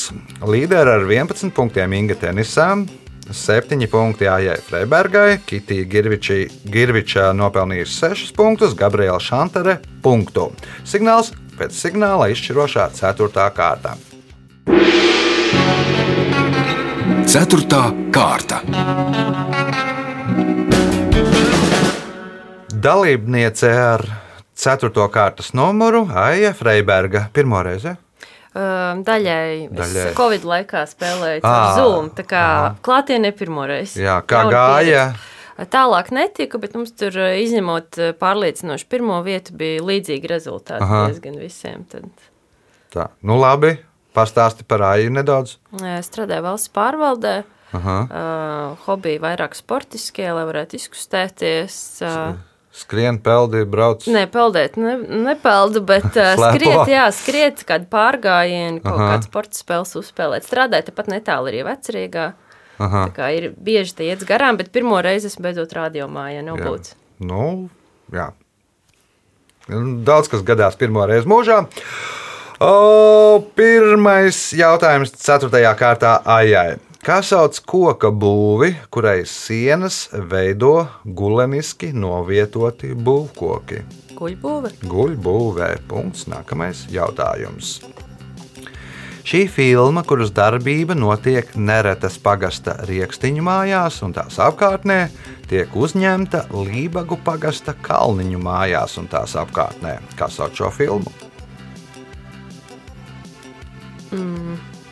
[0.45, 2.83] Līderi ar 11 punktiem Inga Tenisam,
[3.25, 10.51] 7 punkti Ājai Freibergai, Kitija Girviči, Girviča nopelnījusi 6 punktus, Gabriela Šantere- punktu.
[10.85, 13.49] Signāls pēc signāla izšķirošā 4.
[13.49, 13.97] kārta.
[17.25, 18.61] Ceturtā kārta.
[22.69, 24.22] Dalībniece ar
[24.63, 24.89] 4.
[25.11, 27.25] kārtas numuru Aija Freiberga.
[27.35, 27.91] Pirmo reizi.
[28.53, 29.75] Uh, daļai, Daļai.
[29.75, 30.01] daļai.
[30.11, 32.11] Es Covid laikā spēlēju ar Zoom.
[32.13, 32.43] Tā kā
[32.85, 34.03] klātienē pirmo reizi.
[34.05, 35.05] Jā, kā Jauna gāja?
[35.09, 35.69] pieredze.
[35.73, 41.01] Tālāk netika, bet mums tur uh, izņemot uh, pārliecinoši pirmo vietu bija līdzīgi rezultāti Aha.
[41.11, 41.83] diezgan visiem.
[41.91, 42.07] Tad,
[42.93, 43.73] Tā, nu labi,
[44.13, 45.57] pastāsti par Aiju nedaudz.
[45.81, 47.35] uh, strādāju valsts pārvaldē.
[47.73, 47.97] Aha.
[48.05, 51.77] Uh, hobiji vairāk sportiskie, lai varētu izkustēties.
[52.05, 52.35] Uh,
[52.73, 54.05] Skrien, peldi, brauc.
[54.09, 54.95] Nē, peldēt, ne,
[55.27, 56.07] nepeldu, bet
[56.41, 59.09] skriet, jā, skriet, kādu pārgājienu, kaut Aha.
[59.13, 60.47] kādu sporta spēles uzspēlēt.
[60.47, 62.31] Strādāju tepat netālu arī vecrīgā.
[62.81, 63.03] Aha.
[63.05, 66.47] Tā kā ir bieži tie iet garām, bet pirmo reizi esmu beidzot radiomājā Jā.
[66.47, 66.95] nobūt.
[67.21, 67.69] Nu,
[68.13, 68.31] jā.
[69.69, 71.61] Daudz kas gadās pirmo reizi mūžā.
[72.63, 75.61] O, pirmais jautājums, 4.
[75.77, 76.79] kārtā Aijai.
[77.03, 83.81] Kā sauc koka būvi, kurai sienas veido guleniski novietoti būvkoki?
[84.15, 84.71] Kuļbūve.
[84.87, 85.67] Guļbūvē.
[85.89, 86.29] Punkts.
[86.31, 87.73] Nākamais jautājums.
[89.27, 95.01] Šī filma, kuras darbība notiek Neretas pagasta rīkstiņu mājās un tās apkārtnē,
[95.51, 99.97] tiek uzņemta Lībagu pagasta kalniņu mājās un tās apkārtnē.
[100.15, 101.11] Kā sauc šo filmu?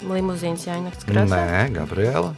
[0.07, 1.37] Limuzīns jāienakts krāsā.
[1.37, 2.31] Nē, Gabriela.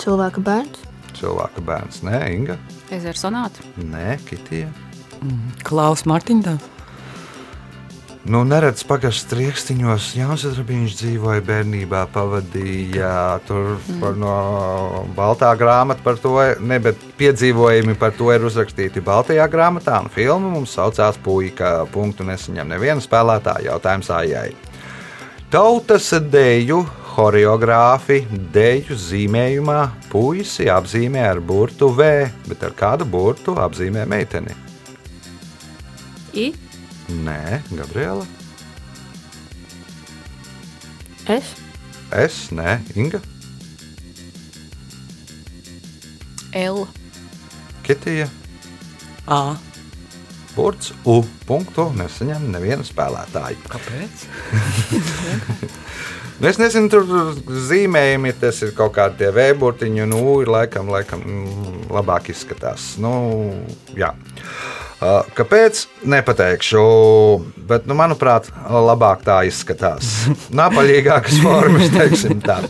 [0.00, 0.84] Cilvēka bērns.
[1.18, 2.02] Cilvēka bērns.
[2.06, 2.58] Nē, Inga.
[2.94, 3.64] Ezera sonāta.
[3.80, 4.70] Nē, Kitija.
[5.66, 6.70] Klaus Martiņdāns.
[8.24, 10.04] Nu, neredz pagājušajos rīkstiņos.
[10.16, 13.10] Jānis Strunke dzīvoja bērnībā, pavadīja
[13.44, 14.06] tur mm.
[14.16, 14.36] no
[15.16, 16.32] Baltā grāmata par to,
[16.64, 20.00] ne, bet piedzīvojumi par to ir uzrakstīti Baltajā grāmatā.
[20.00, 21.82] Un filma mums saucās Puika.
[21.92, 24.54] Punktu nesaņem neviena spēlētāja jautājums ājai.
[25.54, 26.80] Tautas deju
[27.14, 28.16] choreogrāfi
[28.50, 29.76] deju zīmējumā
[30.10, 32.08] puisi apzīmē ar burtu V,
[32.48, 34.50] bet ar kādu burtu apzīmē meiteni?
[36.34, 36.48] I.
[37.22, 38.26] Nē, Gabriela.
[41.30, 41.52] Es.
[42.10, 43.20] Es, nē, Inga,
[46.64, 46.82] L.
[47.86, 48.26] Kitija,
[49.30, 49.54] A.
[50.56, 51.20] burts U.
[51.48, 53.58] Punktu nesaņem neviena spēlētāja.
[53.70, 54.24] Kāpēc?
[56.34, 57.04] Nu, es nezinu, tur
[57.68, 61.22] zīmējumi, tas ir kaut kādi tie vēburtiņi, un U ir laikam, laikam
[61.94, 62.96] labāk izskatās.
[62.98, 63.12] Nu,
[63.94, 64.10] jā.
[65.00, 65.84] Kāpēc?
[66.08, 66.82] Nepateikšu,
[67.68, 70.12] bet, nu, manuprāt, labāk tā izskatās.
[70.60, 72.60] Napaļīgākas formas, teiksim tā.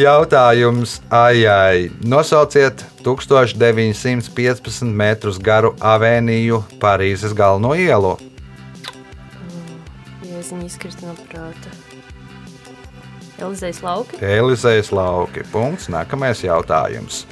[0.00, 1.90] Jautājums Aijai.
[2.00, 8.16] Nosauciet 1915 metrus garu avēniju Parīzes galveno ielu.
[10.24, 11.74] Jēziņa izkrist no prāta.
[13.40, 14.16] Elizejas lauki.
[14.24, 15.44] Elizejas lauki.
[15.52, 15.88] Punkts.
[15.92, 17.24] Nākamais jautājums.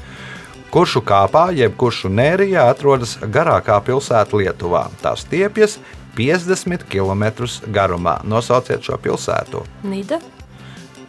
[0.73, 4.89] Kuršu kāpā, jeb kuršu nērijā atrodas garākā pilsēta Lietuvā?
[5.01, 5.79] Tās stiepjas
[6.19, 8.19] 50 km garumā.
[8.29, 9.65] Nosauciet šo pilsētu.
[9.89, 10.21] Nida.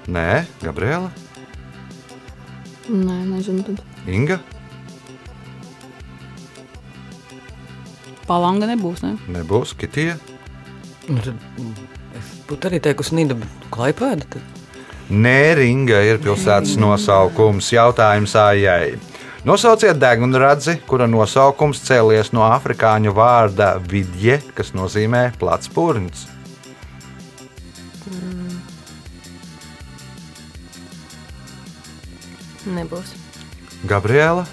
[0.10, 1.12] Nē, Gabriela,
[2.90, 3.62] Nē, nezinu.
[3.62, 3.82] Tad.
[4.10, 4.40] Inga.
[8.26, 9.04] Palanga nebūs.
[9.06, 9.14] Ne?
[9.30, 10.16] Nebūs Kitija.
[11.10, 11.38] Nu, tad,
[12.18, 14.26] es būtu arī teikusi, Nīda, bet klaipēda.
[14.34, 14.66] Tad...
[15.10, 17.70] Nē, Ringa ir pilsētas nosaukums.
[17.74, 18.98] Jautājums Ājai.
[19.48, 26.26] Nosauciet degunradzi, kura nosaukums cēlies no afrikāņu vārda vidje, kas nozīmē plats pūriņš.
[32.70, 33.14] Nebūs.
[33.88, 34.44] Gabriela.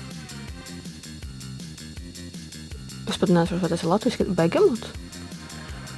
[3.11, 4.95] Es pat nesaprotu, vai tas ir latviešu begamots.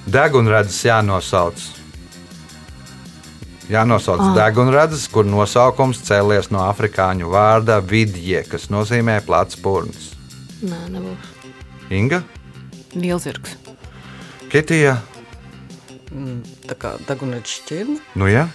[0.08, 1.77] Degunradzes jānosauc.
[3.68, 4.34] Jānosauc Ah.
[4.36, 10.06] degunradzes, kur nosaukums cēlies no afrikāņu vārda vidje, kas nozīmē plats pūriņš.
[10.64, 11.34] Nē, nebūs.
[11.90, 12.22] Inga,
[12.94, 13.56] Lielzirgs.
[14.50, 14.98] Kitija,
[16.08, 18.46] Mm, Tā kā degunrads šķirne, nu jā.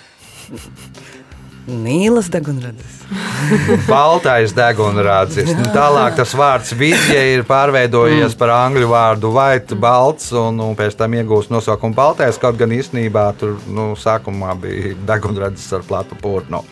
[1.68, 3.02] nīlas degunrads.
[3.92, 5.52] Baltais degunrādzis.
[5.56, 10.98] Nu, tālāk tas vārds vidje ir pārveidojies par angļu vārdu white, balts, un, un pēc
[11.00, 12.40] tam iegūst nosaukumu baltais.
[12.42, 16.64] Kaut gan īstenībā tur nu, sākumā bija degunrādzis ar platu pūnu.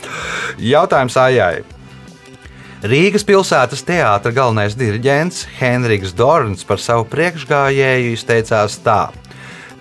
[0.61, 1.61] Jautājums Ājai.
[2.81, 9.11] Rīgas pilsētas teātra galvenais diriģents Henriks Dorns par savu priekšgājēju izteicās tā.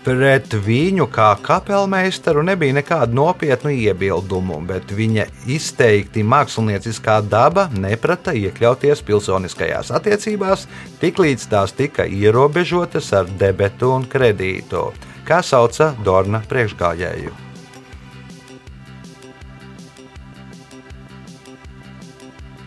[0.00, 9.02] Pret viņu kā kapelmeistaru nebija nekādu nopietnu iebildumu, bet viņa izteikti mākslinieckā daba neprata iekļauties
[9.04, 10.64] pilsoniskajās attiecībās,
[11.02, 14.86] tiklīdz tās tika ierobežotas ar debetu un kredītu.
[15.28, 17.36] Kā sauca Dorna priekšgājēju?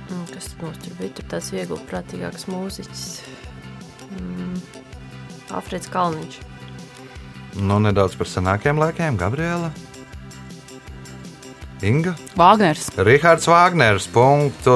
[0.06, 1.18] Mm, Kas mums tur bija?
[1.18, 3.06] Tur tāds viegli prātīgāks mūziķis.
[4.22, 4.58] Mm.
[5.50, 6.44] Alfreds Kalniņš.
[7.60, 9.72] Nu, nedaudz par senākiem laikiem, Gabriela.
[11.84, 12.14] Inga.
[12.40, 12.88] Vāgners.
[12.96, 14.76] Rihards Vāgners punktu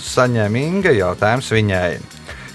[0.00, 1.98] saņem Inga jautājums viņai.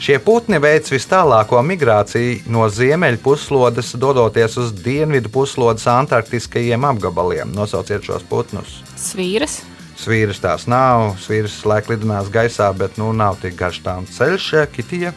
[0.02, 7.54] Šie putni veic vis tālāko migrāciju no ziemeļu puslodes, dodoties uz dienvidu puslodes antarktiskajiem apgabaliem.
[7.54, 8.80] Nosauciet šos putnus.
[8.98, 9.60] Svīras.
[10.02, 15.14] Svīras tās nav, svīras laik lidinās gaisā, bet nu nav tik garš tām ceļš, kitija.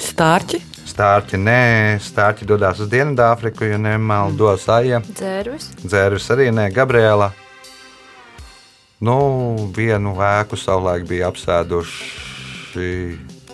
[0.00, 5.00] Stārķi, Stārķi nē, stārķi dodas uz Dienvidāfriku, ja nemaldos aija.
[5.06, 5.70] Dzērvis.
[5.80, 7.30] Dzērvis arī nē, Gabriela.
[9.02, 9.16] Nu,
[9.74, 12.82] vienu ēku savulaik bija apsēduši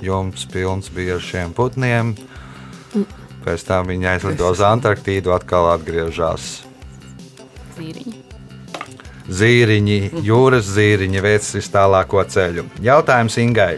[0.05, 2.15] jumts pilns bija ar šiem putniem.
[3.45, 6.65] Pēc tam viņi aizlido uz Antarktīdu, atkal atgriežas.
[7.79, 8.17] Zīriņi.
[9.29, 12.67] Zīriņi, jūras zīriņi veic vis tālāko ceļu.
[12.83, 13.77] Jautājums Ingai.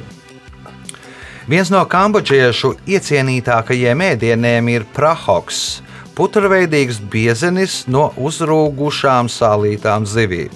[1.50, 5.80] Viens no kambodžiešu iecienītākajiem ēdieniem ir prahoks,
[6.14, 10.54] putraveidīgs biezenis no uzrūgušām sālītām zivīm.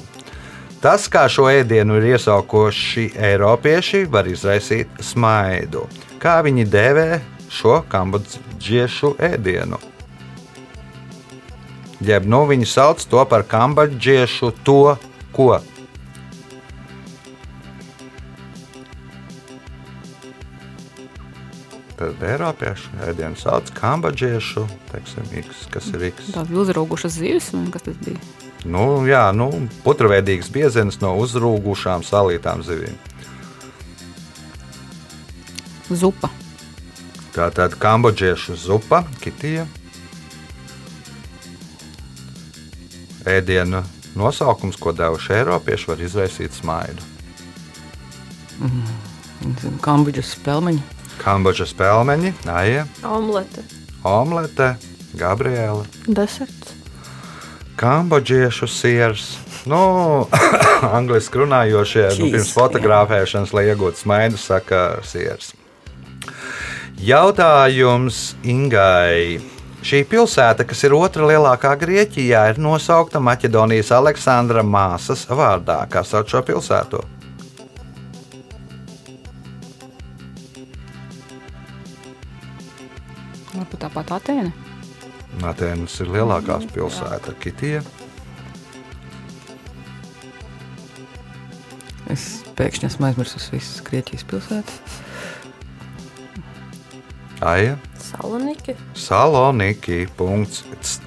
[0.79, 5.89] Tas, kā šo ēdienu ir iesaukoši Eiropieši, var izraisīt smaidu.
[6.23, 7.09] Kā viņi dēvē
[7.51, 9.83] šo kambodžiešu ēdienu?
[12.07, 14.95] Jeb nu viņi sauc to par kambodžiešu to,
[15.35, 15.57] ko.
[21.95, 26.33] Tad Eiropiešu ēdienu sauc par kambodžiešu, teiksim, X, kas ir X.
[26.35, 28.19] Tās bija uzraugušas zivis, vai kas tas bija?
[28.65, 29.51] Nu, jā, nu,
[29.85, 32.97] putraveidīgs biezenis no uzrūgušām salītām zivīm.
[35.93, 36.33] Zupa.
[37.35, 39.67] Tā tad kambodžiešu zupa, kitija.
[43.29, 43.85] Ēdienu
[44.17, 47.13] nosaukums, ko devuši Eiropieši, var izraisīt smaidu.
[49.85, 50.83] Kambodžas spēlmeņi,
[51.23, 53.63] Kambodžas pelmeņi, aija, Omlete.
[54.05, 54.75] omlete,
[55.15, 56.75] Gabriela, Deserts.
[57.77, 59.39] kambodžiešu siers.
[59.67, 60.27] Nu,
[60.99, 65.55] angliski runājošie nu, Cheese, pirms fotografēšanas, lai iegūtu smaidu, saka Sieras.
[67.01, 69.41] Jautājums Ingai.
[69.85, 75.83] Šī pilsēta, kas ir otra lielākā Grieķijā, ir nosaukta Maķedonijas Aleksandra māsas vārdā.
[75.93, 77.03] Kā sauc šo pilsētu?
[83.85, 84.53] Tāpat Atēna.
[85.45, 87.83] Atēnas ir lielākā pilsēta, Kitija.
[92.13, 95.01] Es pēkšņi esmu aizmirsis visas Grieķijas pilsētas.
[97.45, 97.77] Aija.
[97.99, 98.77] Saloniki.
[98.95, 100.05] Saloniki.
[100.17, 100.65] Punkts.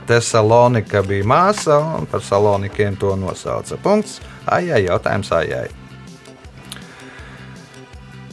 [0.08, 3.78] Tesalonika bija māsa, un par salonikiem to nosauca.
[3.82, 4.20] Punkts.
[4.46, 5.68] Aijai, jautājums Aijai.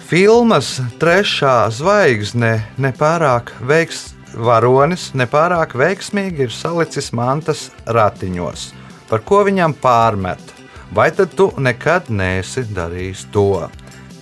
[0.05, 8.72] Filmas trešā zvaigzne nepārāk veiks, varonis nepārāk veiksmīgi ir salicis mantas ratiņos.
[9.11, 10.43] Par ko viņam pārmet?
[10.95, 13.66] Vai tad tu nekad neesi darījis to?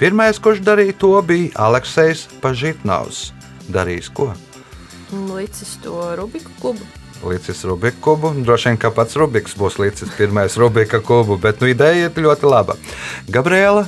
[0.00, 3.30] Pirmais, kurš darīja to, bija Aleksis Pažitnavs.
[3.72, 4.32] Darījis ko?
[5.12, 6.86] Licis to Rubiku kubu.
[7.22, 8.32] Līdzis Rubika kubu.
[8.42, 12.48] Droši vien, ka pats Rubiks būs līdzis pirmais Rubika kubu, bet nu, ideja ir ļoti
[12.48, 12.78] laba.
[13.30, 13.86] Gabriela.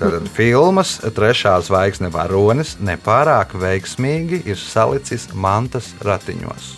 [0.00, 6.70] Tātad filmas trešā zvaigzne varonis nepārāk veiksmīgi ir salicis mantas ratiņos.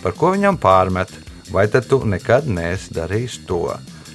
[0.00, 1.12] Par ko viņam pārmet?
[1.52, 3.66] Vai tad tu nekad neesi darījis to?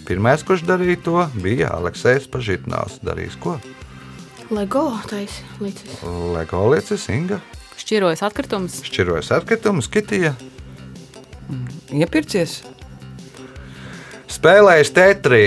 [0.07, 2.97] Pirmais, kurš darīja to, bija Aleksis Pažitnāls.
[3.05, 3.59] Darījis ko?
[4.49, 4.87] Lego
[5.61, 6.01] līdzis.
[6.33, 7.37] Lego liecis, Inga.
[7.77, 8.81] Šķirojas atkritumus.
[8.89, 10.33] Šķirojas atkritumus, Kitija.
[11.93, 12.63] Iepircies?
[14.29, 15.45] Spēlējis tetrī.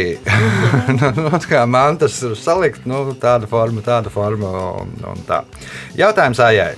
[0.99, 4.51] nu, kā mantas ir salikt, nu, tāda forma, tāda forma
[4.83, 5.43] un, un tā.
[5.99, 6.73] Jautājums Ājai.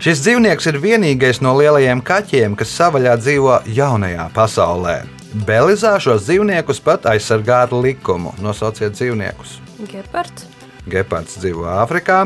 [0.00, 5.00] Šis dzīvnieks ir vienīgais no lielajiem kaķiem, kas savaļā dzīvo jaunajā pasaulē.
[5.46, 8.32] Belizā šos dzīvniekus pat aizsargā ar likumu.
[8.42, 9.58] Nosauciet dzīvniekus.
[9.90, 10.46] Gepards.
[10.90, 12.24] Gepards dzīvo Āfrikā,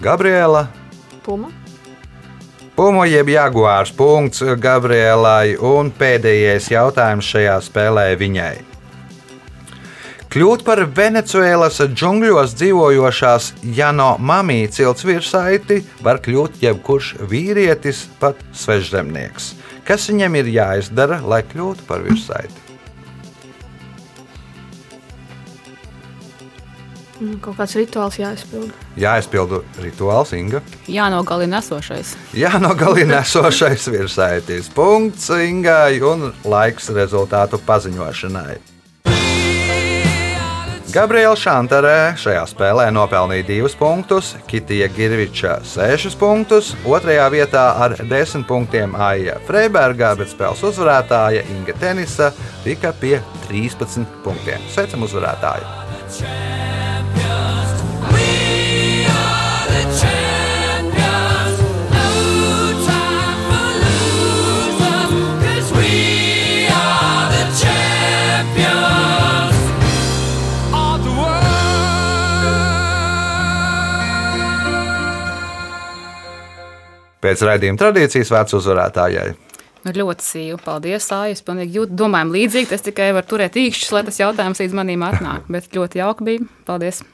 [0.00, 0.68] Gabriela,
[1.26, 1.50] Puma.
[2.78, 8.52] Pumo jeb jaguārs punkts Gabrielai un pēdējais jautājums šajā spēlē viņai.
[10.30, 19.56] Kļūt par Venecuēlas džungļos dzīvojošās Jano Mamī cilts virsaiti var kļūt jebkurš vīrietis, pat svežzemnieks.
[19.82, 22.67] Kas viņam ir jāizdara, lai kļūtu par virsaiti?
[27.42, 28.70] Kaut kāds rituāls jāizpild.
[28.98, 30.62] Jāizpilda rituāls, Inga.
[30.86, 32.14] Jānogalina esošais.
[32.38, 34.70] Jānogalina esošais virsaitis.
[34.74, 38.58] Punkts Ingai un laiks rezultātu paziņošanai.
[40.88, 48.46] Gabriela Šantarē šajā spēlē nopelnīja 2 punktus, Kitija Girviča 6 punktus, otrajā vietā ar 10
[48.48, 52.30] punktiem Aija Freibergā, bet spēles uzvarētāja Inga Tenisa
[52.64, 53.18] tika pie
[53.50, 54.64] 13 punktiem.
[54.72, 56.57] Sveicam uzvarētāju!
[77.28, 79.26] Pēc raidījuma tradīcijas vērts uzvarētājai.
[79.84, 80.56] Nu, ļoti sīvi.
[80.64, 81.36] Paldies, Sāja.
[81.36, 82.72] Es pilnīgi jūtu, domājam līdzīgi.
[82.72, 85.44] Es tikai varu turēt īkšķus, lai tas jautājums līdz manim atnāk.
[85.52, 86.50] Bet ļoti jauki bija.
[86.68, 87.04] Paldies!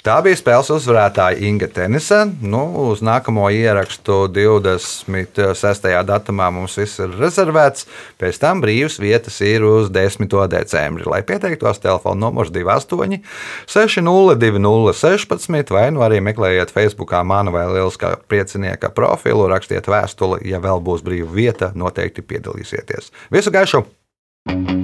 [0.00, 2.22] Tā bija spēles uzvarētāja Inga Tenisa.
[2.40, 5.88] Nu, uz nākamo ierakstu 26.
[6.08, 7.84] datumā mums viss ir rezervēts.
[8.20, 10.24] Pēc tam brīvas vietas ir uz 10.
[10.54, 11.04] decembri.
[11.04, 13.20] Lai pieteiktos, telefona numurs 28
[13.68, 20.64] 6020 16 vai nu arī meklējiet Facebook manu vai Lieliskā priecinieka profilu, rakstiet vēstuli, ja
[20.64, 23.12] vēl būs brīva vieta, noteikti piedalīsieties.
[23.28, 23.84] Visu gaišu!
[24.48, 24.79] thank you